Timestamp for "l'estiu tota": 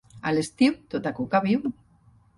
0.37-1.13